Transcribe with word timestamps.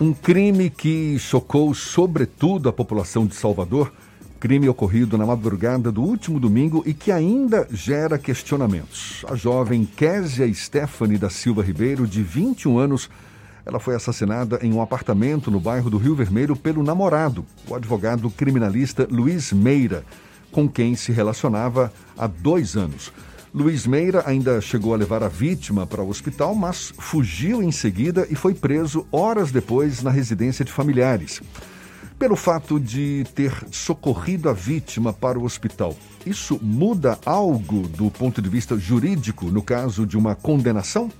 Um 0.00 0.12
crime 0.12 0.70
que 0.70 1.18
chocou 1.18 1.74
sobretudo 1.74 2.68
a 2.68 2.72
população 2.72 3.26
de 3.26 3.34
Salvador, 3.34 3.92
crime 4.38 4.68
ocorrido 4.68 5.18
na 5.18 5.26
madrugada 5.26 5.90
do 5.90 6.04
último 6.04 6.38
domingo 6.38 6.84
e 6.86 6.94
que 6.94 7.10
ainda 7.10 7.66
gera 7.68 8.16
questionamentos. 8.16 9.24
A 9.28 9.34
jovem 9.34 9.84
Késia 9.84 10.54
Stephanie 10.54 11.18
da 11.18 11.28
Silva 11.28 11.64
Ribeiro, 11.64 12.06
de 12.06 12.22
21 12.22 12.78
anos, 12.78 13.10
ela 13.66 13.80
foi 13.80 13.96
assassinada 13.96 14.60
em 14.62 14.72
um 14.72 14.80
apartamento 14.80 15.50
no 15.50 15.58
bairro 15.58 15.90
do 15.90 15.98
Rio 15.98 16.14
Vermelho 16.14 16.54
pelo 16.54 16.84
namorado, 16.84 17.44
o 17.66 17.74
advogado 17.74 18.30
criminalista 18.30 19.04
Luiz 19.10 19.52
Meira, 19.52 20.04
com 20.52 20.68
quem 20.68 20.94
se 20.94 21.10
relacionava 21.10 21.92
há 22.16 22.28
dois 22.28 22.76
anos. 22.76 23.12
Luiz 23.52 23.86
Meira 23.86 24.22
ainda 24.26 24.60
chegou 24.60 24.92
a 24.92 24.96
levar 24.96 25.22
a 25.22 25.28
vítima 25.28 25.86
para 25.86 26.02
o 26.02 26.08
hospital, 26.08 26.54
mas 26.54 26.92
fugiu 26.98 27.62
em 27.62 27.72
seguida 27.72 28.26
e 28.30 28.34
foi 28.34 28.54
preso 28.54 29.06
horas 29.10 29.50
depois 29.50 30.02
na 30.02 30.10
residência 30.10 30.64
de 30.64 30.72
familiares. 30.72 31.40
Pelo 32.18 32.36
fato 32.36 32.78
de 32.78 33.24
ter 33.34 33.52
socorrido 33.70 34.50
a 34.50 34.52
vítima 34.52 35.12
para 35.12 35.38
o 35.38 35.44
hospital, 35.44 35.96
isso 36.26 36.58
muda 36.60 37.18
algo 37.24 37.88
do 37.88 38.10
ponto 38.10 38.42
de 38.42 38.48
vista 38.48 38.76
jurídico 38.76 39.46
no 39.46 39.62
caso 39.62 40.04
de 40.04 40.18
uma 40.18 40.34
condenação? 40.34 41.10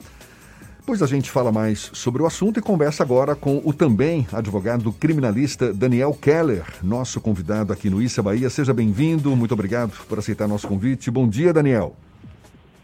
Pois 0.84 1.02
a 1.02 1.06
gente 1.06 1.30
fala 1.30 1.52
mais 1.52 1.90
sobre 1.92 2.22
o 2.22 2.26
assunto 2.26 2.58
e 2.58 2.62
conversa 2.62 3.02
agora 3.02 3.34
com 3.34 3.62
o 3.64 3.72
também 3.72 4.26
advogado 4.32 4.92
criminalista 4.92 5.72
Daniel 5.72 6.12
Keller, 6.14 6.64
nosso 6.82 7.20
convidado 7.20 7.72
aqui 7.72 7.88
no 7.88 8.02
Issa 8.02 8.22
Bahia. 8.22 8.50
Seja 8.50 8.74
bem-vindo, 8.74 9.34
muito 9.36 9.52
obrigado 9.52 9.92
por 10.08 10.18
aceitar 10.18 10.48
nosso 10.48 10.66
convite. 10.66 11.10
Bom 11.10 11.28
dia, 11.28 11.52
Daniel. 11.52 11.94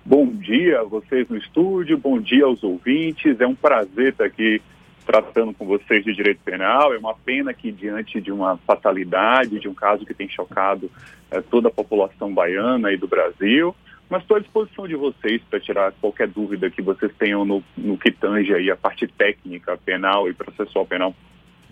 Bom 0.06 0.26
dia 0.26 0.80
a 0.80 0.84
vocês 0.84 1.26
no 1.30 1.36
estúdio, 1.38 1.96
bom 1.96 2.20
dia 2.20 2.44
aos 2.44 2.62
ouvintes. 2.62 3.40
É 3.40 3.46
um 3.46 3.54
prazer 3.54 4.08
estar 4.12 4.26
aqui 4.26 4.60
tratando 5.06 5.54
com 5.54 5.64
vocês 5.64 6.04
de 6.04 6.12
direito 6.12 6.40
penal. 6.44 6.92
É 6.92 6.98
uma 6.98 7.14
pena 7.14 7.54
que, 7.54 7.72
diante 7.72 8.20
de 8.20 8.30
uma 8.30 8.58
fatalidade, 8.58 9.58
de 9.58 9.66
um 9.66 9.72
caso 9.72 10.04
que 10.04 10.12
tem 10.12 10.28
chocado 10.28 10.90
é, 11.30 11.40
toda 11.40 11.68
a 11.68 11.70
população 11.70 12.34
baiana 12.34 12.92
e 12.92 12.98
do 12.98 13.08
Brasil, 13.08 13.74
mas 14.10 14.20
estou 14.20 14.36
à 14.36 14.40
disposição 14.40 14.86
de 14.86 14.94
vocês 14.94 15.40
para 15.48 15.58
tirar 15.58 15.92
qualquer 15.92 16.28
dúvida 16.28 16.68
que 16.68 16.82
vocês 16.82 17.10
tenham 17.18 17.46
no, 17.46 17.64
no 17.74 17.96
que 17.96 18.12
tange 18.12 18.52
aí 18.52 18.70
a 18.70 18.76
parte 18.76 19.06
técnica 19.06 19.78
penal 19.86 20.28
e 20.28 20.34
processual 20.34 20.84
penal. 20.84 21.14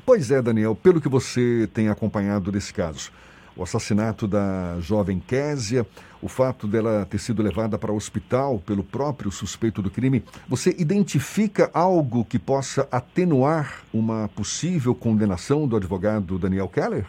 Pois 0.07 0.31
é, 0.31 0.41
Daniel, 0.41 0.75
pelo 0.75 1.03
que 1.03 1.09
você 1.09 1.69
tem 1.75 1.91
acompanhado 1.91 2.51
desse 2.51 2.73
caso, 2.73 3.13
o 3.57 3.63
assassinato 3.63 4.27
da 4.27 4.79
jovem 4.81 5.21
Késia, 5.21 5.87
o 6.21 6.29
fato 6.29 6.67
dela 6.67 7.07
ter 7.09 7.19
sido 7.19 7.43
levada 7.43 7.77
para 7.77 7.93
o 7.93 7.97
hospital 7.97 8.59
pelo 8.59 8.83
próprio 8.83 9.31
suspeito 9.31 9.83
do 9.83 9.91
crime, 9.91 10.25
você 10.49 10.75
identifica 10.79 11.71
algo 11.75 12.25
que 12.25 12.39
possa 12.39 12.87
atenuar 12.91 13.83
uma 13.93 14.29
possível 14.29 14.95
condenação 14.95 15.67
do 15.67 15.77
advogado 15.77 16.39
Daniel 16.39 16.69
Keller? 16.69 17.07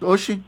Oxi. 0.00 0.42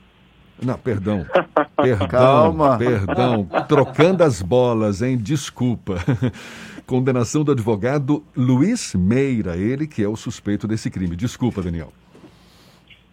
Não, 0.62 0.78
perdão. 0.78 1.26
Perdão. 1.74 2.08
Calma. 2.08 2.78
Perdão. 2.78 3.48
Trocando 3.66 4.22
as 4.22 4.40
bolas, 4.40 5.02
hein? 5.02 5.18
Desculpa. 5.18 5.96
Condenação 6.86 7.42
do 7.42 7.50
advogado 7.50 8.22
Luiz 8.36 8.94
Meira, 8.94 9.56
ele 9.56 9.86
que 9.86 10.02
é 10.02 10.08
o 10.08 10.14
suspeito 10.14 10.68
desse 10.68 10.90
crime. 10.90 11.16
Desculpa, 11.16 11.62
Daniel. 11.62 11.92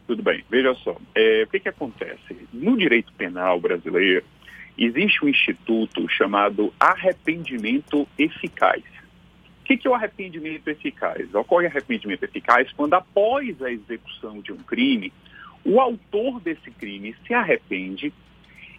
Tudo 0.09 0.23
bem, 0.23 0.43
veja 0.49 0.73
só. 0.73 0.97
É, 1.13 1.43
o 1.43 1.47
que, 1.51 1.59
que 1.59 1.69
acontece? 1.69 2.35
No 2.51 2.75
direito 2.75 3.13
penal 3.13 3.59
brasileiro, 3.59 4.25
existe 4.75 5.23
um 5.23 5.29
instituto 5.29 6.09
chamado 6.09 6.73
arrependimento 6.79 8.07
eficaz. 8.17 8.81
O 9.61 9.65
que, 9.65 9.77
que 9.77 9.87
é 9.87 9.91
o 9.91 9.93
arrependimento 9.93 10.67
eficaz? 10.67 11.31
Ocorre 11.35 11.67
arrependimento 11.67 12.23
eficaz 12.23 12.71
quando, 12.71 12.95
após 12.95 13.61
a 13.61 13.71
execução 13.71 14.41
de 14.41 14.51
um 14.51 14.57
crime, 14.57 15.13
o 15.63 15.79
autor 15.79 16.39
desse 16.39 16.71
crime 16.71 17.15
se 17.27 17.35
arrepende 17.35 18.11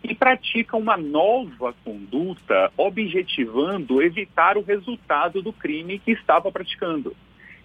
e 0.02 0.12
pratica 0.16 0.76
uma 0.76 0.96
nova 0.96 1.72
conduta, 1.84 2.72
objetivando 2.76 4.02
evitar 4.02 4.58
o 4.58 4.64
resultado 4.64 5.40
do 5.40 5.52
crime 5.52 6.00
que 6.00 6.10
estava 6.10 6.50
praticando. 6.50 7.14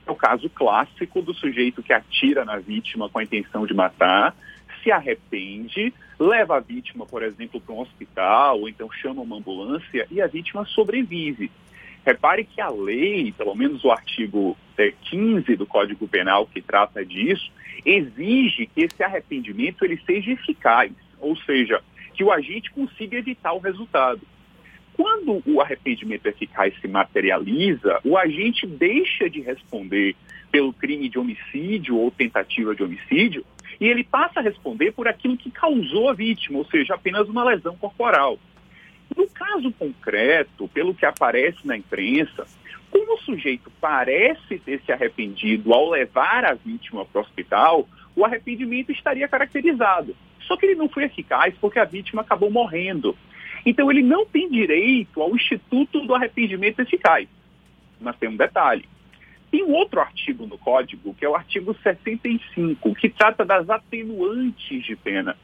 É 0.05 0.11
o 0.11 0.15
caso 0.15 0.49
clássico 0.49 1.21
do 1.21 1.33
sujeito 1.33 1.81
que 1.81 1.93
atira 1.93 2.45
na 2.45 2.57
vítima 2.57 3.09
com 3.09 3.19
a 3.19 3.23
intenção 3.23 3.65
de 3.65 3.73
matar, 3.73 4.35
se 4.83 4.91
arrepende, 4.91 5.93
leva 6.19 6.57
a 6.57 6.59
vítima, 6.59 7.05
por 7.05 7.23
exemplo, 7.23 7.59
para 7.59 7.73
um 7.73 7.79
hospital, 7.79 8.59
ou 8.61 8.69
então 8.69 8.91
chama 8.91 9.21
uma 9.21 9.37
ambulância 9.37 10.07
e 10.11 10.21
a 10.21 10.27
vítima 10.27 10.63
sobrevive. 10.65 11.51
Repare 12.05 12.43
que 12.43 12.61
a 12.61 12.69
lei, 12.69 13.31
pelo 13.31 13.55
menos 13.55 13.83
o 13.83 13.91
artigo 13.91 14.55
15 15.09 15.51
é, 15.51 15.55
do 15.55 15.65
Código 15.65 16.07
Penal 16.07 16.45
que 16.45 16.61
trata 16.61 17.03
disso, 17.03 17.51
exige 17.83 18.67
que 18.67 18.81
esse 18.83 19.03
arrependimento 19.03 19.83
ele 19.83 19.99
seja 20.05 20.31
eficaz, 20.31 20.91
ou 21.19 21.35
seja, 21.35 21.81
que 22.13 22.23
o 22.23 22.31
agente 22.31 22.71
consiga 22.71 23.17
evitar 23.17 23.53
o 23.53 23.59
resultado. 23.59 24.21
Quando 24.95 25.43
o 25.45 25.59
arrependimento 25.59 26.25
eficaz 26.25 26.73
se 26.79 26.87
materializa, 26.87 27.99
o 28.03 28.17
agente 28.17 28.65
deixa 28.65 29.29
de 29.29 29.41
responder 29.41 30.15
pelo 30.51 30.71
crime 30.71 31.09
de 31.09 31.19
homicídio 31.19 31.97
ou 31.97 32.09
tentativa 32.09 32.73
de 32.73 32.81
homicídio 32.81 33.45
e 33.79 33.87
ele 33.87 34.05
passa 34.05 34.39
a 34.39 34.43
responder 34.43 34.93
por 34.93 35.05
aquilo 35.05 35.35
que 35.35 35.51
causou 35.51 36.09
a 36.09 36.13
vítima, 36.13 36.59
ou 36.59 36.65
seja, 36.65 36.95
apenas 36.95 37.27
uma 37.27 37.43
lesão 37.43 37.75
corporal. 37.75 38.39
No 39.15 39.27
caso 39.27 39.69
concreto, 39.73 40.67
pelo 40.69 40.95
que 40.95 41.05
aparece 41.05 41.67
na 41.67 41.75
imprensa, 41.75 42.45
como 42.89 43.15
o 43.15 43.21
sujeito 43.21 43.69
parece 43.81 44.57
ter 44.59 44.81
se 44.85 44.91
arrependido 44.93 45.73
ao 45.73 45.89
levar 45.89 46.45
a 46.45 46.53
vítima 46.53 47.05
para 47.05 47.19
o 47.19 47.23
hospital, 47.23 47.87
o 48.15 48.23
arrependimento 48.23 48.93
estaria 48.93 49.27
caracterizado. 49.27 50.15
Só 50.47 50.55
que 50.55 50.65
ele 50.65 50.75
não 50.75 50.87
foi 50.87 51.03
eficaz 51.03 51.53
porque 51.59 51.79
a 51.79 51.85
vítima 51.85 52.21
acabou 52.21 52.49
morrendo. 52.49 53.17
Então, 53.65 53.89
ele 53.89 54.03
não 54.03 54.25
tem 54.25 54.49
direito 54.49 55.21
ao 55.21 55.35
Instituto 55.35 56.05
do 56.05 56.13
Arrependimento 56.13 56.79
Eficaz. 56.79 57.27
Mas 57.99 58.15
tem 58.17 58.29
um 58.29 58.35
detalhe. 58.35 58.85
Tem 59.49 59.63
um 59.63 59.71
outro 59.71 59.99
artigo 59.99 60.45
no 60.45 60.57
Código, 60.57 61.13
que 61.13 61.25
é 61.25 61.29
o 61.29 61.35
artigo 61.35 61.75
65, 61.81 62.93
que 62.95 63.09
trata 63.09 63.45
das 63.45 63.69
atenuantes 63.69 64.83
de 64.83 64.95
pena. 64.95 65.37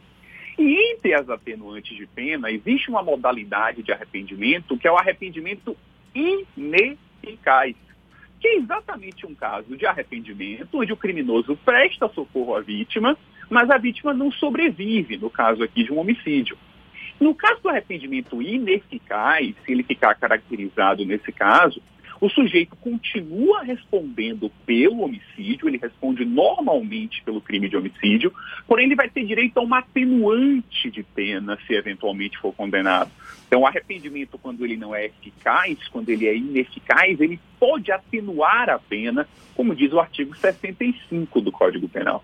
E 0.59 0.91
entre 0.91 1.13
as 1.13 1.29
atenuantes 1.29 1.95
de 1.95 2.05
pena, 2.05 2.51
existe 2.51 2.89
uma 2.89 3.01
modalidade 3.01 3.81
de 3.81 3.91
arrependimento 3.91 4.77
que 4.77 4.88
é 4.88 4.91
o 4.91 4.97
arrependimento 4.97 5.75
ineficaz, 6.13 7.75
que 8.39 8.47
é 8.47 8.57
exatamente 8.57 9.25
um 9.25 9.33
caso 9.33 9.77
de 9.77 9.85
arrependimento 9.85 10.79
onde 10.79 10.91
o 10.91 10.97
criminoso 10.97 11.57
presta 11.63 12.07
socorro 12.09 12.55
à 12.55 12.61
vítima, 12.61 13.17
mas 13.49 13.69
a 13.69 13.77
vítima 13.77 14.13
não 14.13 14.31
sobrevive, 14.31 15.17
no 15.17 15.29
caso 15.29 15.63
aqui 15.63 15.83
de 15.83 15.91
um 15.91 15.99
homicídio. 15.99 16.57
No 17.21 17.35
caso 17.35 17.61
do 17.61 17.69
arrependimento 17.69 18.41
ineficaz, 18.41 19.53
se 19.63 19.71
ele 19.71 19.83
ficar 19.83 20.15
caracterizado 20.15 21.05
nesse 21.05 21.31
caso, 21.31 21.79
o 22.19 22.27
sujeito 22.27 22.75
continua 22.75 23.61
respondendo 23.61 24.51
pelo 24.65 25.01
homicídio, 25.01 25.67
ele 25.67 25.77
responde 25.77 26.25
normalmente 26.25 27.21
pelo 27.23 27.39
crime 27.39 27.69
de 27.69 27.77
homicídio, 27.77 28.33
porém 28.67 28.87
ele 28.87 28.95
vai 28.95 29.07
ter 29.07 29.23
direito 29.23 29.59
a 29.59 29.61
uma 29.61 29.79
atenuante 29.79 30.89
de 30.89 31.03
pena 31.03 31.59
se 31.67 31.73
eventualmente 31.75 32.39
for 32.39 32.53
condenado. 32.53 33.11
Então, 33.45 33.61
o 33.61 33.67
arrependimento, 33.67 34.39
quando 34.39 34.65
ele 34.65 34.75
não 34.75 34.95
é 34.95 35.05
eficaz, 35.05 35.77
quando 35.89 36.09
ele 36.09 36.27
é 36.27 36.35
ineficaz, 36.35 37.21
ele 37.21 37.39
pode 37.59 37.91
atenuar 37.91 38.67
a 38.67 38.79
pena, 38.79 39.27
como 39.55 39.75
diz 39.75 39.93
o 39.93 39.99
artigo 39.99 40.35
65 40.35 41.39
do 41.39 41.51
Código 41.51 41.88
Penal. 41.88 42.23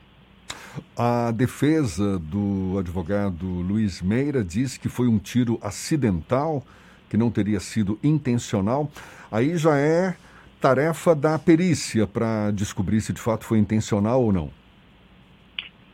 A 0.95 1.31
defesa 1.31 2.19
do 2.19 2.77
advogado 2.79 3.45
Luiz 3.45 4.01
Meira 4.01 4.43
diz 4.43 4.77
que 4.77 4.89
foi 4.89 5.07
um 5.07 5.17
tiro 5.17 5.59
acidental, 5.61 6.63
que 7.09 7.17
não 7.17 7.31
teria 7.31 7.59
sido 7.59 7.99
intencional. 8.03 8.91
Aí 9.31 9.57
já 9.57 9.77
é 9.77 10.15
tarefa 10.59 11.15
da 11.15 11.37
perícia 11.37 12.07
para 12.07 12.51
descobrir 12.51 13.01
se 13.01 13.13
de 13.13 13.21
fato 13.21 13.45
foi 13.45 13.59
intencional 13.59 14.23
ou 14.23 14.33
não. 14.33 14.51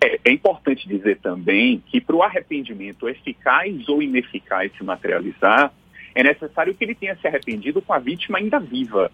É, 0.01 0.19
é 0.25 0.31
importante 0.31 0.88
dizer 0.88 1.19
também 1.19 1.81
que 1.85 2.01
para 2.01 2.15
o 2.15 2.24
arrependimento 2.24 3.07
eficaz 3.07 3.88
ou 3.88 4.01
ineficaz 4.01 4.71
se 4.77 4.83
materializar, 4.83 5.74
é 6.15 6.24
necessário 6.24 6.74
que 6.74 6.83
ele 6.83 6.95
tenha 6.95 7.15
se 7.15 7.27
arrependido 7.27 7.81
com 7.81 7.94
a 7.94 8.00
vítima 8.00 8.38
ainda 8.38 8.59
viva. 8.59 9.12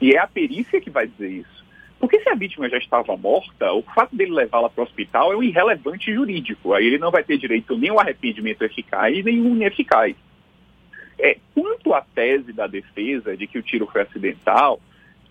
E 0.00 0.12
é 0.12 0.18
a 0.18 0.26
perícia 0.26 0.80
que 0.80 0.90
vai 0.90 1.06
dizer 1.06 1.30
isso. 1.30 1.62
Porque 2.02 2.18
se 2.18 2.28
a 2.28 2.34
vítima 2.34 2.68
já 2.68 2.78
estava 2.78 3.16
morta, 3.16 3.72
o 3.72 3.80
fato 3.80 4.16
dele 4.16 4.32
levá-la 4.32 4.68
para 4.68 4.82
o 4.82 4.84
hospital 4.84 5.32
é 5.32 5.36
um 5.36 5.42
irrelevante 5.42 6.12
jurídico. 6.12 6.74
Aí 6.74 6.84
ele 6.84 6.98
não 6.98 7.12
vai 7.12 7.22
ter 7.22 7.38
direito 7.38 7.78
nem 7.78 7.90
ao 7.90 8.00
arrependimento 8.00 8.62
eficaz, 8.62 9.24
nem 9.24 9.38
ao 9.38 9.46
ineficaz. 9.46 10.16
É, 11.16 11.38
quanto 11.54 11.94
à 11.94 12.00
tese 12.00 12.52
da 12.52 12.66
defesa 12.66 13.36
de 13.36 13.46
que 13.46 13.56
o 13.56 13.62
tiro 13.62 13.86
foi 13.86 14.00
acidental, 14.00 14.80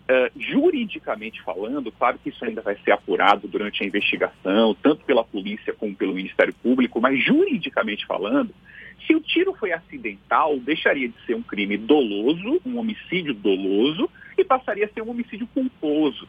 uh, 0.04 0.40
juridicamente 0.40 1.42
falando, 1.42 1.92
claro 1.92 2.18
que 2.18 2.30
isso 2.30 2.42
ainda 2.42 2.62
vai 2.62 2.78
ser 2.82 2.92
apurado 2.92 3.46
durante 3.46 3.84
a 3.84 3.86
investigação, 3.86 4.74
tanto 4.82 5.04
pela 5.04 5.22
polícia 5.22 5.74
como 5.74 5.94
pelo 5.94 6.14
Ministério 6.14 6.54
Público, 6.54 7.02
mas 7.02 7.22
juridicamente 7.22 8.06
falando, 8.06 8.48
se 9.06 9.14
o 9.14 9.20
tiro 9.20 9.52
foi 9.52 9.72
acidental, 9.72 10.58
deixaria 10.58 11.10
de 11.10 11.20
ser 11.26 11.34
um 11.34 11.42
crime 11.42 11.76
doloso, 11.76 12.62
um 12.64 12.78
homicídio 12.78 13.34
doloso, 13.34 14.08
e 14.38 14.42
passaria 14.42 14.86
a 14.86 14.88
ser 14.88 15.02
um 15.02 15.10
homicídio 15.10 15.46
culposo. 15.48 16.26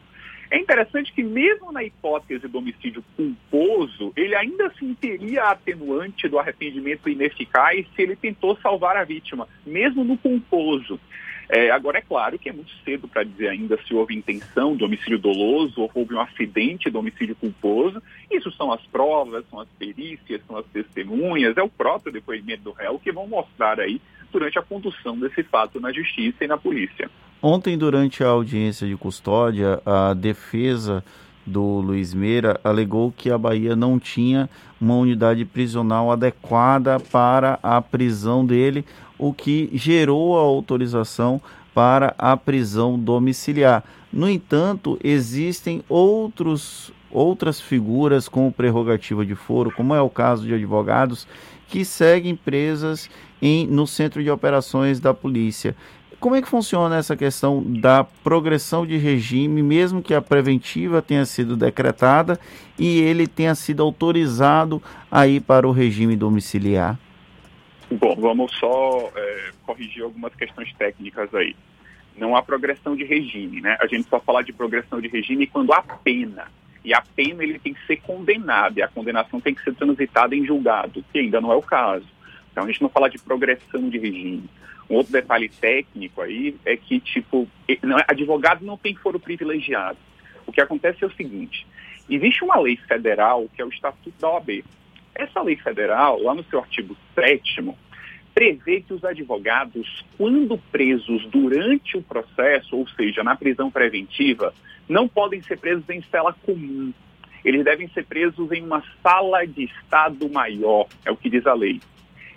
É 0.54 0.58
interessante 0.60 1.12
que 1.12 1.20
mesmo 1.20 1.72
na 1.72 1.82
hipótese 1.82 2.46
do 2.46 2.58
homicídio 2.58 3.04
culposo, 3.16 4.12
ele 4.14 4.36
ainda 4.36 4.68
assim 4.68 4.94
teria 4.94 5.42
a 5.42 5.50
atenuante 5.50 6.28
do 6.28 6.38
arrependimento 6.38 7.08
ineficaz 7.08 7.84
se 7.92 8.02
ele 8.02 8.14
tentou 8.14 8.56
salvar 8.58 8.96
a 8.96 9.02
vítima, 9.02 9.48
mesmo 9.66 10.04
no 10.04 10.16
culposo. 10.16 11.00
É, 11.48 11.72
agora, 11.72 11.98
é 11.98 12.02
claro 12.02 12.38
que 12.38 12.48
é 12.48 12.52
muito 12.52 12.70
cedo 12.84 13.08
para 13.08 13.24
dizer 13.24 13.48
ainda 13.48 13.76
se 13.84 13.92
houve 13.92 14.14
intenção 14.14 14.76
de 14.76 14.84
homicídio 14.84 15.18
doloso 15.18 15.80
ou 15.80 15.90
houve 15.92 16.14
um 16.14 16.20
acidente 16.20 16.88
de 16.88 16.96
homicídio 16.96 17.34
culposo. 17.34 18.00
Isso 18.30 18.52
são 18.52 18.72
as 18.72 18.80
provas, 18.86 19.44
são 19.50 19.58
as 19.58 19.68
perícias, 19.70 20.40
são 20.46 20.56
as 20.56 20.66
testemunhas, 20.66 21.56
é 21.56 21.62
o 21.64 21.68
próprio 21.68 22.12
depoimento 22.12 22.62
do 22.62 22.70
réu 22.70 22.96
que 23.00 23.10
vão 23.10 23.26
mostrar 23.26 23.80
aí 23.80 24.00
durante 24.30 24.56
a 24.56 24.62
condução 24.62 25.18
desse 25.18 25.42
fato 25.42 25.80
na 25.80 25.92
justiça 25.92 26.44
e 26.44 26.46
na 26.46 26.56
polícia. 26.56 27.10
Ontem, 27.46 27.76
durante 27.76 28.24
a 28.24 28.28
audiência 28.28 28.88
de 28.88 28.96
custódia, 28.96 29.78
a 29.84 30.14
defesa 30.14 31.04
do 31.44 31.60
Luiz 31.78 32.14
Meira 32.14 32.58
alegou 32.64 33.12
que 33.14 33.30
a 33.30 33.36
Bahia 33.36 33.76
não 33.76 33.98
tinha 33.98 34.48
uma 34.80 34.96
unidade 34.96 35.44
prisional 35.44 36.10
adequada 36.10 36.98
para 36.98 37.58
a 37.62 37.82
prisão 37.82 38.46
dele, 38.46 38.82
o 39.18 39.30
que 39.30 39.68
gerou 39.74 40.38
a 40.38 40.40
autorização 40.40 41.38
para 41.74 42.14
a 42.16 42.34
prisão 42.34 42.98
domiciliar. 42.98 43.84
No 44.10 44.26
entanto, 44.26 44.98
existem 45.04 45.84
outros, 45.86 46.94
outras 47.10 47.60
figuras 47.60 48.26
com 48.26 48.50
prerrogativa 48.50 49.22
de 49.22 49.34
foro, 49.34 49.70
como 49.70 49.94
é 49.94 50.00
o 50.00 50.08
caso 50.08 50.46
de 50.46 50.54
advogados, 50.54 51.28
que 51.68 51.84
seguem 51.84 52.36
presas 52.36 53.10
em, 53.42 53.66
no 53.66 53.86
centro 53.86 54.22
de 54.22 54.30
operações 54.30 54.98
da 54.98 55.12
polícia. 55.12 55.76
Como 56.24 56.36
é 56.36 56.40
que 56.40 56.48
funciona 56.48 56.96
essa 56.96 57.14
questão 57.14 57.62
da 57.62 58.02
progressão 58.02 58.86
de 58.86 58.96
regime, 58.96 59.62
mesmo 59.62 60.02
que 60.02 60.14
a 60.14 60.22
preventiva 60.22 61.02
tenha 61.02 61.26
sido 61.26 61.54
decretada 61.54 62.40
e 62.78 62.98
ele 63.02 63.26
tenha 63.26 63.54
sido 63.54 63.82
autorizado 63.82 64.82
a 65.10 65.26
ir 65.26 65.42
para 65.42 65.68
o 65.68 65.70
regime 65.70 66.16
domiciliar? 66.16 66.98
Bom, 67.90 68.16
vamos 68.18 68.56
só 68.56 69.12
é, 69.14 69.50
corrigir 69.66 70.02
algumas 70.02 70.34
questões 70.34 70.72
técnicas 70.78 71.28
aí. 71.34 71.54
Não 72.16 72.34
há 72.34 72.42
progressão 72.42 72.96
de 72.96 73.04
regime, 73.04 73.60
né? 73.60 73.76
A 73.78 73.86
gente 73.86 74.08
só 74.08 74.18
fala 74.18 74.42
de 74.42 74.50
progressão 74.50 75.02
de 75.02 75.08
regime 75.08 75.46
quando 75.46 75.74
há 75.74 75.82
pena. 75.82 76.46
E 76.82 76.94
a 76.94 77.02
pena 77.14 77.42
ele 77.42 77.58
tem 77.58 77.74
que 77.74 77.86
ser 77.86 77.98
condenada, 77.98 78.80
e 78.80 78.82
a 78.82 78.88
condenação 78.88 79.42
tem 79.42 79.54
que 79.54 79.62
ser 79.62 79.74
transitada 79.74 80.34
em 80.34 80.46
julgado, 80.46 81.04
que 81.12 81.18
ainda 81.18 81.38
não 81.38 81.52
é 81.52 81.54
o 81.54 81.60
caso. 81.60 82.06
Então 82.50 82.64
a 82.64 82.66
gente 82.66 82.80
não 82.80 82.88
fala 82.88 83.10
de 83.10 83.18
progressão 83.18 83.90
de 83.90 83.98
regime. 83.98 84.48
Um 84.88 84.96
outro 84.96 85.12
detalhe 85.12 85.48
técnico 85.48 86.20
aí 86.20 86.56
é 86.64 86.76
que, 86.76 87.00
tipo, 87.00 87.48
é, 87.68 87.78
advogado 88.08 88.64
não 88.64 88.76
tem 88.76 88.94
foro 88.94 89.18
privilegiado. 89.18 89.98
O 90.46 90.52
que 90.52 90.60
acontece 90.60 91.02
é 91.02 91.06
o 91.06 91.14
seguinte: 91.14 91.66
existe 92.08 92.44
uma 92.44 92.58
lei 92.60 92.76
federal 92.76 93.48
que 93.54 93.62
é 93.62 93.64
o 93.64 93.68
Estatuto 93.68 94.18
da 94.20 94.30
OAB. 94.30 94.64
Essa 95.14 95.40
lei 95.42 95.56
federal, 95.56 96.20
lá 96.20 96.34
no 96.34 96.44
seu 96.44 96.58
artigo 96.58 96.96
7, 97.14 97.64
prevê 98.34 98.80
que 98.80 98.92
os 98.92 99.04
advogados, 99.04 100.04
quando 100.18 100.58
presos 100.58 101.24
durante 101.26 101.96
o 101.96 102.02
processo, 102.02 102.76
ou 102.76 102.86
seja, 102.88 103.22
na 103.22 103.36
prisão 103.36 103.70
preventiva, 103.70 104.52
não 104.88 105.06
podem 105.06 105.40
ser 105.40 105.58
presos 105.58 105.88
em 105.88 106.02
cela 106.10 106.34
comum. 106.44 106.92
Eles 107.44 107.64
devem 107.64 107.88
ser 107.88 108.04
presos 108.06 108.50
em 108.50 108.62
uma 108.62 108.82
sala 109.02 109.46
de 109.46 109.64
Estado 109.64 110.28
maior, 110.28 110.88
é 111.04 111.12
o 111.12 111.16
que 111.16 111.30
diz 111.30 111.46
a 111.46 111.54
lei 111.54 111.80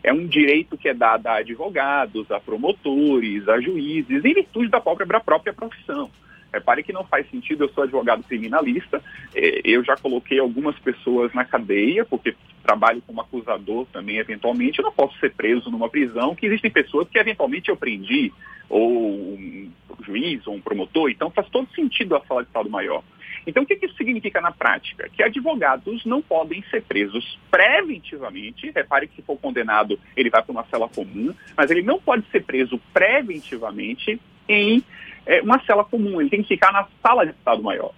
é 0.07 0.13
um 0.13 0.25
direito 0.25 0.77
que 0.77 0.87
é 0.87 0.93
dado 0.93 1.27
a 1.27 1.35
advogados, 1.35 2.31
a 2.31 2.39
promotores, 2.39 3.47
a 3.49 3.59
juízes, 3.59 4.23
em 4.23 4.33
virtude 4.33 4.69
da 4.69 4.79
própria, 4.79 5.05
da 5.05 5.19
própria 5.19 5.53
profissão. 5.53 6.09
Repare 6.53 6.81
que 6.81 6.93
não 6.93 7.03
faz 7.03 7.29
sentido, 7.29 7.65
eu 7.65 7.69
sou 7.69 7.83
advogado 7.83 8.23
criminalista, 8.23 9.03
é, 9.35 9.61
eu 9.65 9.83
já 9.83 9.97
coloquei 9.97 10.39
algumas 10.39 10.79
pessoas 10.79 11.33
na 11.33 11.43
cadeia, 11.43 12.05
porque 12.05 12.33
trabalho 12.63 13.03
como 13.05 13.19
acusador 13.19 13.85
também, 13.91 14.17
eventualmente, 14.17 14.79
eu 14.79 14.85
não 14.85 14.93
posso 14.93 15.19
ser 15.19 15.33
preso 15.33 15.69
numa 15.69 15.89
prisão, 15.89 16.33
que 16.33 16.45
existem 16.45 16.71
pessoas 16.71 17.09
que 17.09 17.19
eventualmente 17.19 17.67
eu 17.67 17.75
prendi, 17.75 18.31
ou 18.69 19.33
um 19.33 19.69
juiz, 20.05 20.47
ou 20.47 20.55
um 20.55 20.61
promotor, 20.61 21.11
então 21.11 21.29
faz 21.29 21.49
todo 21.49 21.69
sentido 21.75 22.15
a 22.15 22.21
sala 22.21 22.43
de 22.43 22.47
Estado 22.47 22.69
Maior. 22.69 23.03
Então, 23.47 23.63
o 23.63 23.65
que 23.65 23.79
isso 23.81 23.95
significa 23.95 24.41
na 24.41 24.51
prática? 24.51 25.07
Que 25.07 25.23
advogados 25.23 26.05
não 26.05 26.21
podem 26.21 26.61
ser 26.69 26.83
presos 26.83 27.39
preventivamente. 27.49 28.69
Repare 28.71 29.07
que 29.07 29.15
se 29.15 29.21
for 29.21 29.37
condenado, 29.37 29.97
ele 30.17 30.29
vai 30.29 30.43
para 30.43 30.51
uma 30.51 30.65
cela 30.65 30.89
comum, 30.89 31.33
mas 31.55 31.71
ele 31.71 31.81
não 31.81 31.97
pode 31.97 32.25
ser 32.29 32.43
preso 32.43 32.77
preventivamente 32.93 34.19
em 34.49 34.83
é, 35.25 35.41
uma 35.41 35.63
cela 35.63 35.85
comum. 35.85 36.19
Ele 36.19 36.29
tem 36.29 36.41
que 36.41 36.49
ficar 36.49 36.73
na 36.73 36.85
sala 37.01 37.25
de 37.25 37.31
Estado 37.31 37.63
Maior. 37.63 37.93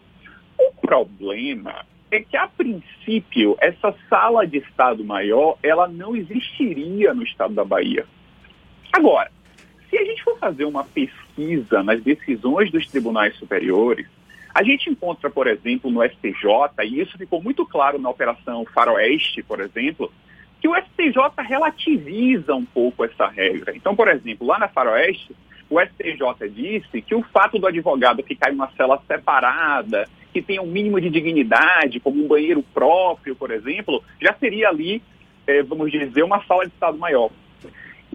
O 0.56 0.72
problema 0.82 1.84
é 2.12 2.20
que, 2.20 2.38
a 2.38 2.48
princípio, 2.48 3.58
essa 3.60 3.96
sala 4.08 4.46
de 4.46 4.60
Estado 4.60 5.04
Maior, 5.04 5.58
ela 5.64 5.88
não 5.88 6.16
existiria 6.16 7.12
no 7.12 7.24
estado 7.24 7.56
da 7.56 7.66
Bahia. 7.66 8.06
Agora, 8.94 9.32
se 9.90 9.98
a 9.98 10.06
gente 10.06 10.24
for 10.24 10.38
fazer 10.38 10.66
uma 10.66 10.84
pesquisa 10.84 11.82
nas 11.82 12.04
decisões 12.04 12.72
dos 12.72 12.88
tribunais 12.88 13.36
superiores, 13.38 14.08
a 14.54 14.64
gente 14.64 14.90
encontra, 14.90 15.30
por 15.30 15.48
exemplo, 15.48 15.92
no 15.92 16.04
STJ, 16.04 16.44
e 16.84 17.02
isso 17.02 17.18
ficou 17.18 17.42
muito 17.42 17.66
claro 17.66 18.00
na 18.00 18.10
Operação 18.10 18.66
Faroeste, 18.66 19.44
por 19.44 19.60
exemplo, 19.60 20.12
que 20.62 20.68
o 20.68 20.76
STJ 20.76 21.44
relativiza 21.48 22.54
um 22.56 22.66
pouco 22.66 23.06
essa 23.06 23.28
regra. 23.28 23.76
Então, 23.76 23.96
por 23.96 24.08
exemplo, 24.08 24.46
lá 24.46 24.60
na 24.60 24.68
Faroeste, 24.68 25.36
o 25.70 25.80
STJ 25.80 26.50
disse 26.50 27.02
que 27.02 27.16
o 27.16 27.24
fato 27.24 27.60
do 27.60 27.68
advogado 27.68 28.24
ficar 28.24 28.52
em 28.52 28.56
uma 28.56 28.72
cela 28.76 29.02
separada, 29.08 30.10
que 30.34 30.42
tenha 30.42 30.62
um 30.62 30.68
mínimo 30.68 31.00
de 31.00 31.10
dignidade, 31.10 32.00
como 32.00 32.24
um 32.24 32.28
banheiro 32.28 32.64
próprio, 32.74 33.36
por 33.36 33.52
exemplo, 33.52 34.04
já 34.22 34.34
seria 34.34 34.70
ali, 34.70 35.02
eh, 35.48 35.64
vamos 35.64 35.92
dizer, 35.92 36.24
uma 36.24 36.44
sala 36.46 36.66
de 36.66 36.74
Estado 36.74 36.98
maior. 36.98 37.30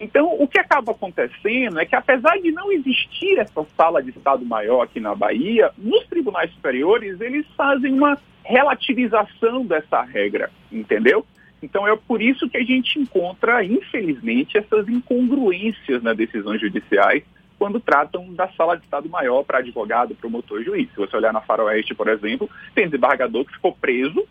Então, 0.01 0.35
o 0.41 0.49
que 0.49 0.59
acaba 0.59 0.93
acontecendo 0.93 1.79
é 1.79 1.87
que, 1.87 1.95
apesar 1.95 2.37
de 2.41 2.51
não 2.51 2.73
existir 2.73 3.39
essa 3.39 3.65
sala 3.77 4.03
de 4.03 4.11
Estado 4.11 4.45
Maior 4.45 4.83
aqui 4.83 4.99
na 4.99 5.15
Bahia, 5.15 5.71
nos 5.79 6.05
tribunais 6.07 6.51
superiores 6.53 7.21
eles 7.21 7.47
fazem 7.57 7.93
uma 7.93 8.19
relativização 8.43 9.65
dessa 9.65 10.03
regra, 10.03 10.51
entendeu? 10.71 11.25
Então, 11.63 11.87
é 11.89 11.97
por 11.97 12.21
isso 12.21 12.49
que 12.51 12.59
a 12.59 12.65
gente 12.65 12.99
encontra, 12.99 13.65
infelizmente, 13.65 14.59
essas 14.59 14.87
incongruências 14.89 16.03
nas 16.03 16.17
decisões 16.17 16.61
judiciais 16.61 17.23
quando 17.59 17.81
tratam 17.81 18.35
da 18.35 18.49
sala 18.49 18.77
de 18.77 18.85
Estado 18.85 19.09
Maior 19.09 19.45
para 19.45 19.59
advogado, 19.59 20.15
promotor 20.15 20.61
e 20.61 20.65
juiz. 20.65 20.91
Se 20.91 20.97
você 20.97 21.17
olhar 21.17 21.33
na 21.33 21.41
Faroeste, 21.41 21.95
por 21.95 22.09
exemplo, 22.09 22.51
tem 22.75 22.87
desembargador 22.87 23.45
que 23.47 23.55
ficou 23.55 23.73
preso 23.73 24.27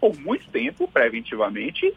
por 0.00 0.14
muito 0.20 0.46
tempo, 0.50 0.86
preventivamente, 0.86 1.92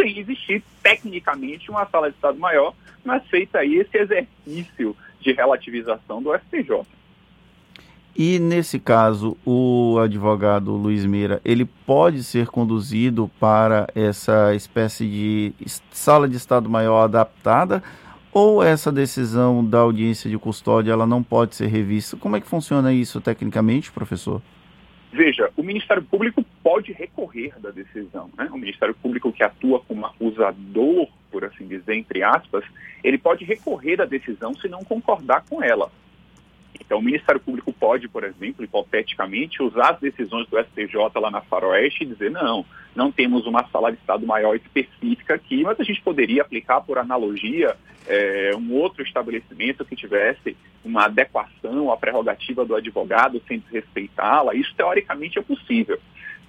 sem 0.00 0.18
existir 0.18 0.62
tecnicamente 0.82 1.70
uma 1.70 1.86
sala 1.86 2.08
de 2.08 2.16
Estado 2.16 2.38
maior, 2.38 2.74
mas 3.04 3.22
feita 3.26 3.58
aí 3.58 3.76
esse 3.76 3.96
exercício 3.96 4.96
de 5.20 5.32
relativização 5.32 6.22
do 6.22 6.34
STJ. 6.34 6.82
E 8.16 8.38
nesse 8.38 8.78
caso, 8.78 9.36
o 9.46 9.98
advogado 10.02 10.72
Luiz 10.72 11.04
Meira, 11.04 11.40
ele 11.44 11.64
pode 11.64 12.24
ser 12.24 12.48
conduzido 12.48 13.30
para 13.38 13.86
essa 13.94 14.54
espécie 14.54 15.06
de 15.06 15.54
sala 15.92 16.28
de 16.28 16.36
Estado 16.36 16.68
Maior 16.68 17.04
adaptada 17.04 17.82
ou 18.32 18.62
essa 18.62 18.90
decisão 18.90 19.64
da 19.64 19.78
audiência 19.78 20.28
de 20.28 20.38
custódia 20.38 20.92
ela 20.92 21.06
não 21.06 21.22
pode 21.22 21.54
ser 21.54 21.66
revista? 21.68 22.16
Como 22.16 22.36
é 22.36 22.40
que 22.40 22.48
funciona 22.48 22.92
isso 22.92 23.20
tecnicamente, 23.20 23.92
professor? 23.92 24.42
Veja, 25.12 25.50
o 25.56 25.62
Ministério 25.62 26.02
Público 26.02 26.44
pode 26.62 26.92
recorrer 26.92 27.52
da 27.58 27.70
decisão. 27.70 28.30
Né? 28.38 28.48
O 28.52 28.58
Ministério 28.58 28.94
Público 28.94 29.32
que 29.32 29.42
atua 29.42 29.80
como 29.80 30.06
acusador, 30.06 31.08
por 31.30 31.44
assim 31.44 31.66
dizer, 31.66 31.94
entre 31.94 32.22
aspas, 32.22 32.64
ele 33.02 33.18
pode 33.18 33.44
recorrer 33.44 33.96
da 33.96 34.04
decisão 34.04 34.54
se 34.54 34.68
não 34.68 34.84
concordar 34.84 35.44
com 35.48 35.62
ela. 35.62 35.90
Então, 36.80 36.98
o 36.98 37.02
Ministério 37.02 37.40
Público 37.40 37.72
pode, 37.72 38.08
por 38.08 38.24
exemplo, 38.24 38.64
hipoteticamente, 38.64 39.62
usar 39.62 39.90
as 39.90 40.00
decisões 40.00 40.48
do 40.48 40.58
STJ 40.58 40.96
lá 41.20 41.30
na 41.30 41.40
Faroeste 41.40 42.02
e 42.02 42.06
dizer: 42.06 42.30
não, 42.30 42.64
não 42.94 43.12
temos 43.12 43.46
uma 43.46 43.66
sala 43.68 43.92
de 43.92 43.98
Estado 43.98 44.26
maior 44.26 44.56
específica 44.56 45.34
aqui, 45.34 45.62
mas 45.62 45.78
a 45.78 45.84
gente 45.84 46.00
poderia 46.00 46.42
aplicar, 46.42 46.80
por 46.80 46.98
analogia, 46.98 47.76
é, 48.06 48.52
um 48.56 48.72
outro 48.72 49.02
estabelecimento 49.02 49.84
que 49.84 49.94
tivesse 49.94 50.56
uma 50.84 51.04
adequação 51.04 51.92
à 51.92 51.96
prerrogativa 51.96 52.64
do 52.64 52.74
advogado 52.74 53.40
sem 53.46 53.58
desrespeitá-la. 53.58 54.54
Isso, 54.54 54.74
teoricamente, 54.74 55.38
é 55.38 55.42
possível. 55.42 55.98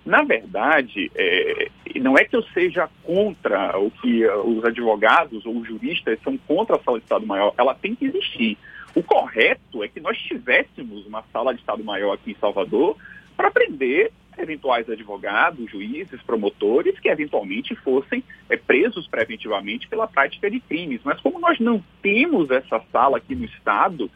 Na 0.03 0.23
verdade, 0.23 1.11
é, 1.13 1.69
não 1.99 2.17
é 2.17 2.23
que 2.25 2.35
eu 2.35 2.41
seja 2.45 2.89
contra 3.03 3.77
o 3.77 3.91
que 3.91 4.25
os 4.25 4.65
advogados 4.65 5.45
ou 5.45 5.57
os 5.57 5.67
juristas 5.67 6.17
são 6.23 6.35
contra 6.37 6.77
a 6.77 6.79
sala 6.79 6.97
de 6.97 7.03
Estado 7.03 7.27
maior, 7.27 7.53
ela 7.57 7.75
tem 7.75 7.93
que 7.93 8.05
existir. 8.05 8.57
O 8.93 9.01
correto 9.03 9.83
é 9.83 9.87
que 9.87 9.99
nós 9.99 10.17
tivéssemos 10.17 11.05
uma 11.05 11.23
sala 11.31 11.53
de 11.53 11.61
Estado 11.61 11.83
Maior 11.83 12.13
aqui 12.13 12.31
em 12.31 12.35
Salvador 12.35 12.97
para 13.37 13.49
prender 13.49 14.11
eventuais 14.37 14.89
advogados, 14.89 15.69
juízes, 15.69 16.21
promotores 16.23 16.99
que 16.99 17.09
eventualmente 17.09 17.75
fossem 17.75 18.23
é, 18.49 18.57
presos 18.57 19.07
preventivamente 19.07 19.87
pela 19.87 20.07
prática 20.07 20.49
de 20.49 20.59
crimes. 20.59 21.01
Mas 21.03 21.19
como 21.21 21.39
nós 21.39 21.59
não 21.59 21.83
temos 22.01 22.49
essa 22.49 22.81
sala 22.91 23.17
aqui 23.17 23.35
no 23.35 23.45
Estado, 23.45 24.09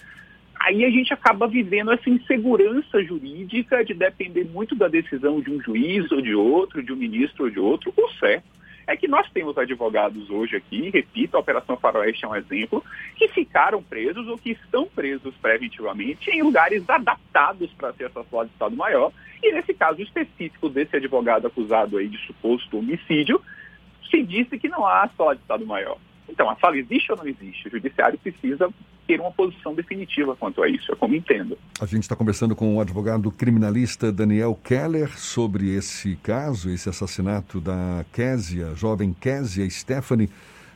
aí 0.59 0.83
a 0.83 0.89
gente 0.89 1.13
acaba 1.13 1.47
vivendo 1.47 1.91
essa 1.91 2.09
insegurança 2.09 3.03
jurídica 3.03 3.83
de 3.83 3.93
depender 3.93 4.45
muito 4.45 4.75
da 4.75 4.87
decisão 4.87 5.39
de 5.39 5.51
um 5.51 5.61
juiz 5.61 6.11
ou 6.11 6.21
de 6.21 6.33
outro, 6.33 6.83
de 6.83 6.91
um 6.91 6.97
ministro 6.97 7.45
ou 7.45 7.49
de 7.49 7.59
outro. 7.59 7.93
O 7.95 8.09
certo 8.13 8.54
é 8.87 8.95
que 8.95 9.07
nós 9.07 9.29
temos 9.31 9.57
advogados 9.57 10.29
hoje 10.29 10.55
aqui, 10.55 10.89
repito, 10.89 11.35
a 11.35 11.39
Operação 11.39 11.77
Faroeste 11.77 12.25
é 12.25 12.27
um 12.27 12.35
exemplo, 12.35 12.83
que 13.15 13.27
ficaram 13.29 13.81
presos 13.81 14.27
ou 14.27 14.37
que 14.37 14.51
estão 14.51 14.85
presos 14.87 15.33
preventivamente 15.41 16.29
em 16.29 16.41
lugares 16.41 16.87
adaptados 16.89 17.71
para 17.73 17.93
ser 17.93 18.05
assassinados 18.05 18.49
de 18.49 18.53
Estado 18.53 18.75
Maior. 18.75 19.11
E 19.41 19.51
nesse 19.51 19.73
caso 19.73 20.01
específico 20.01 20.69
desse 20.69 20.95
advogado 20.95 21.47
acusado 21.47 21.97
aí 21.97 22.07
de 22.07 22.17
suposto 22.25 22.79
homicídio, 22.79 23.41
se 24.09 24.23
disse 24.23 24.57
que 24.57 24.69
não 24.69 24.85
há 24.85 25.09
só 25.15 25.33
de 25.33 25.41
Estado 25.41 25.65
Maior. 25.65 25.97
Então, 26.27 26.49
a 26.49 26.55
sala 26.55 26.77
existe 26.77 27.11
ou 27.11 27.17
não 27.17 27.27
existe? 27.27 27.67
O 27.67 27.71
judiciário 27.71 28.17
precisa 28.17 28.69
ter 29.07 29.19
uma 29.19 29.31
posição 29.31 29.73
definitiva 29.73 30.35
quanto 30.35 30.63
a 30.63 30.69
isso, 30.69 30.91
é 30.91 30.95
como 30.95 31.15
entendo. 31.15 31.57
A 31.79 31.85
gente 31.85 32.03
está 32.03 32.15
conversando 32.15 32.55
com 32.55 32.75
o 32.75 32.81
advogado 32.81 33.31
criminalista 33.31 34.11
Daniel 34.11 34.59
Keller 34.63 35.15
sobre 35.17 35.75
esse 35.75 36.15
caso, 36.17 36.69
esse 36.69 36.89
assassinato 36.89 37.59
da 37.59 38.03
Késia, 38.11 38.73
jovem 38.75 39.13
Késia 39.13 39.69
Stephanie, 39.69 40.29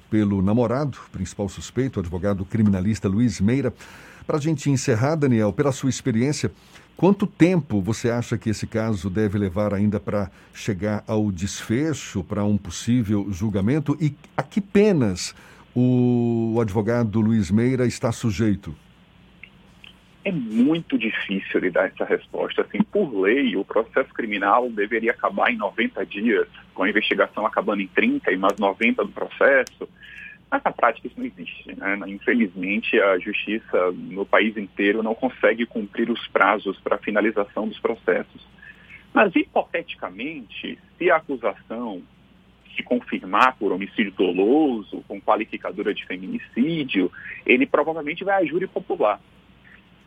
pelo 0.09 0.41
namorado, 0.41 0.97
principal 1.11 1.49
suspeito, 1.49 1.97
o 1.97 2.01
advogado 2.01 2.45
criminalista 2.45 3.07
Luiz 3.07 3.39
Meira. 3.41 3.73
Para 4.29 4.37
a 4.37 4.41
gente 4.41 4.69
encerrar, 4.69 5.15
Daniel, 5.15 5.51
pela 5.51 5.71
sua 5.71 5.89
experiência, 5.89 6.51
quanto 6.95 7.25
tempo 7.25 7.81
você 7.81 8.11
acha 8.11 8.37
que 8.37 8.51
esse 8.51 8.67
caso 8.67 9.09
deve 9.09 9.39
levar 9.39 9.73
ainda 9.73 9.99
para 9.99 10.29
chegar 10.53 11.03
ao 11.07 11.31
desfecho, 11.31 12.23
para 12.23 12.43
um 12.43 12.55
possível 12.55 13.25
julgamento? 13.31 13.97
E 13.99 14.13
a 14.37 14.43
que 14.43 14.61
penas 14.61 15.33
o 15.75 16.59
advogado 16.61 17.19
Luiz 17.19 17.49
Meira 17.49 17.87
está 17.87 18.11
sujeito? 18.11 18.75
É 20.23 20.31
muito 20.31 20.95
difícil 20.95 21.61
lhe 21.61 21.71
dar 21.71 21.87
essa 21.87 22.05
resposta. 22.05 22.61
Assim, 22.61 22.83
por 22.83 23.11
lei, 23.19 23.55
o 23.55 23.65
processo 23.65 24.13
criminal 24.13 24.69
deveria 24.69 25.09
acabar 25.09 25.51
em 25.51 25.57
90 25.57 26.05
dias, 26.05 26.47
com 26.75 26.83
a 26.83 26.89
investigação 26.91 27.47
acabando 27.47 27.81
em 27.81 27.87
30 27.87 28.31
e 28.31 28.37
mais 28.37 28.59
90 28.59 29.05
do 29.05 29.11
processo. 29.11 29.89
Mas 30.51 30.63
na 30.63 30.71
prática 30.71 31.07
isso 31.07 31.19
não 31.19 31.25
existe. 31.25 31.75
Né? 31.75 31.99
Infelizmente, 32.07 32.99
a 32.99 33.19
justiça 33.19 33.91
no 33.91 34.25
país 34.25 34.57
inteiro 34.57 35.03
não 35.03 35.13
consegue 35.13 35.65
cumprir 35.65 36.09
os 36.09 36.27
prazos 36.29 36.79
para 36.79 36.95
a 36.95 36.99
finalização 36.99 37.67
dos 37.67 37.79
processos. 37.79 38.47
Mas, 39.13 39.35
hipoteticamente, 39.35 40.79
se 40.97 41.11
a 41.11 41.17
acusação 41.17 42.01
se 42.75 42.83
confirmar 42.83 43.57
por 43.57 43.71
homicídio 43.71 44.11
doloso, 44.11 45.03
com 45.07 45.19
qualificadora 45.19 45.93
de 45.93 46.05
feminicídio, 46.05 47.11
ele 47.45 47.65
provavelmente 47.65 48.23
vai 48.23 48.41
a 48.41 48.45
júri 48.45 48.67
popular. 48.67 49.19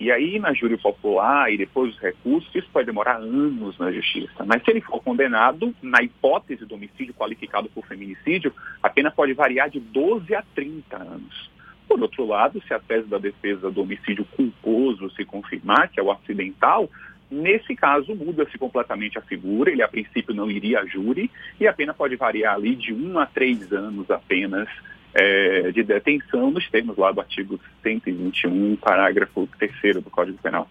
E 0.03 0.11
aí, 0.11 0.41
na 0.41 0.53
júri 0.53 0.77
popular 0.77 1.53
e 1.53 1.57
depois 1.57 1.95
os 1.95 2.01
recursos, 2.01 2.53
isso 2.53 2.69
pode 2.73 2.87
demorar 2.87 3.19
anos 3.19 3.79
na 3.79 3.93
justiça. 3.93 4.45
Mas 4.45 4.61
se 4.65 4.73
ele 4.73 4.81
for 4.81 5.01
condenado, 5.01 5.73
na 5.81 6.03
hipótese 6.03 6.67
do 6.67 6.75
homicídio 6.75 7.15
qualificado 7.15 7.69
por 7.69 7.87
feminicídio, 7.87 8.53
a 8.83 8.91
pena 8.91 9.13
pode 9.13 9.33
variar 9.33 9.71
de 9.71 9.79
12 9.79 10.35
a 10.35 10.43
30 10.57 10.97
anos. 10.97 11.49
Por 11.87 12.03
outro 12.03 12.27
lado, 12.27 12.61
se 12.67 12.75
a 12.75 12.81
tese 12.81 13.07
da 13.07 13.17
defesa 13.17 13.71
do 13.71 13.83
homicídio 13.83 14.25
culposo 14.25 15.09
se 15.11 15.25
confirmar, 15.25 15.89
que 15.89 16.01
é 16.01 16.03
o 16.03 16.11
acidental, 16.11 16.91
Nesse 17.31 17.75
caso, 17.75 18.15
muda-se 18.15 18.59
completamente 18.59 19.17
a 19.17 19.23
figura, 19.23 19.71
ele 19.71 19.83
a 19.83 19.89
princípio 19.89 20.35
não 20.35 20.51
iria 20.51 20.81
a 20.81 20.85
júri, 20.85 21.31
e 21.59 21.67
a 21.67 21.73
pena 21.73 21.95
pode 21.95 22.15
variar 22.15 22.57
ali 22.57 22.77
de 22.77 22.93
um 22.93 23.19
a 23.19 23.25
três 23.25 23.73
anos 23.73 24.11
apenas 24.11 24.69
é, 25.15 25.71
de 25.73 25.83
detenção, 25.83 26.51
nos 26.51 26.69
termos 26.71 26.97
lá 26.97 27.13
do 27.13 27.21
artigo 27.21 27.61
121, 27.83 28.77
parágrafo 28.77 29.49
3 29.59 29.97
do 29.97 30.11
Código 30.11 30.39
Penal. 30.39 30.69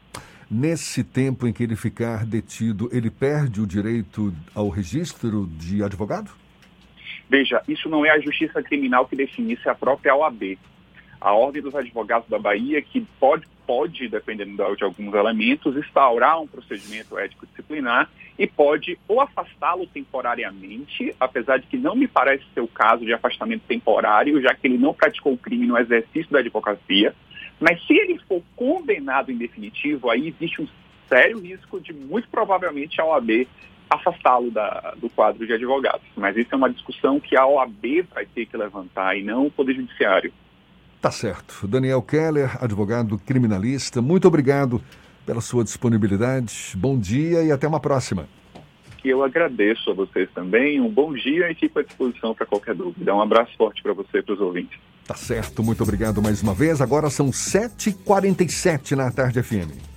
Nesse 0.50 1.04
tempo 1.04 1.48
em 1.48 1.54
que 1.54 1.64
ele 1.64 1.76
ficar 1.76 2.26
detido, 2.26 2.90
ele 2.92 3.10
perde 3.10 3.62
o 3.62 3.68
direito 3.68 4.34
ao 4.54 4.68
registro 4.68 5.48
de 5.48 5.82
advogado? 5.84 6.32
Veja, 7.30 7.62
isso 7.68 7.88
não 7.88 8.06
é 8.06 8.10
a 8.10 8.20
justiça 8.20 8.62
criminal 8.62 9.08
que 9.08 9.16
define, 9.16 9.54
isso 9.54 9.70
é 9.70 9.72
a 9.72 9.76
própria 9.76 10.14
OAB 10.14 10.58
a 11.22 11.34
Ordem 11.34 11.62
dos 11.62 11.76
Advogados 11.76 12.28
da 12.28 12.40
Bahia, 12.40 12.82
que 12.82 13.02
pode, 13.20 13.48
pode 13.66 14.10
dependendo 14.10 14.76
de 14.76 14.84
alguns 14.84 15.14
elementos, 15.14 15.78
instaurar 15.78 16.42
um 16.42 16.48
procedimento 16.48 17.18
ético 17.18 17.46
disciplinar 17.46 18.10
e 18.38 18.48
pode 18.48 18.98
ou 19.08 19.22
afastá-lo 19.22 19.86
temporariamente, 19.86 21.16
apesar 21.20 21.60
de 21.60 21.68
que 21.68 21.78
não 21.78 21.96
me 21.96 22.08
parece 22.08 22.44
ser 22.54 22.62
o 22.62 22.68
caso 22.68 23.06
de 23.06 23.14
afastamento 23.14 23.62
temporário, 23.68 24.42
já 24.42 24.56
que 24.56 24.66
ele 24.66 24.80
não 24.80 24.94
praticou 24.94 25.34
o 25.34 25.38
crime 25.38 25.68
no 25.68 25.78
exercício 25.78 26.32
da 26.32 26.40
advocacia, 26.40 27.14
mas 27.60 27.86
se 27.86 27.94
ele 27.94 28.18
for 28.28 28.42
condenado 28.56 29.32
em 29.32 29.38
definitivo, 29.38 30.10
aí 30.10 30.30
existe 30.30 30.62
um 30.62 30.68
sério 31.08 31.40
risco 31.40 31.80
de, 31.80 31.94
muito 31.94 32.28
provavelmente, 32.30 33.00
a 33.00 33.06
OAB 33.06 33.48
afastá-lo 33.88 34.52
do 34.98 35.10
quadro 35.10 35.46
de 35.46 35.54
advogados. 35.54 36.08
Mas 36.16 36.36
isso 36.38 36.50
é 36.52 36.56
uma 36.56 36.70
discussão 36.70 37.20
que 37.20 37.38
a 37.38 37.46
OAB 37.46 38.08
vai 38.14 38.26
ter 38.26 38.46
que 38.46 38.58
levantar 38.58 39.18
e 39.18 39.22
não 39.24 39.46
o 39.46 39.52
Poder 39.52 39.76
Judiciário. 39.76 40.34
Tá 41.02 41.10
certo. 41.10 41.68
Daniel 41.68 42.02
Keller, 42.04 42.64
advogado 42.64 43.18
criminalista, 43.26 44.02
muito 44.04 44.28
obrigado 44.28 44.80
pela 45.26 45.42
sua 45.42 45.64
disponibilidade. 45.64 46.74
Bom 46.76 46.98
dia 46.98 47.44
e 47.44 47.52
até 47.52 47.68
uma 47.68 47.80
próxima. 47.80 48.28
Eu 49.04 49.24
agradeço 49.24 49.90
a 49.90 49.94
vocês 49.96 50.30
também. 50.34 50.80
Um 50.80 50.90
bom 50.90 51.12
dia 51.12 51.52
e 51.52 51.56
fico 51.56 51.80
à 51.80 51.84
disposição 51.84 52.36
para 52.36 52.46
qualquer 52.46 52.76
dúvida. 52.76 53.16
Um 53.16 53.22
abraço 53.22 53.52
forte 53.58 53.82
para 53.82 53.94
você 53.94 54.20
e 54.20 54.22
para 54.22 54.36
os 54.36 54.40
ouvintes. 54.40 54.78
Tá 55.08 55.16
certo. 55.16 55.64
Muito 55.64 55.82
obrigado 55.82 56.22
mais 56.22 56.44
uma 56.44 56.54
vez. 56.54 56.82
Agora 56.82 57.10
são 57.10 57.32
7h47 57.32 58.92
na 58.92 59.12
tarde 59.12 59.42
FM. 59.42 59.91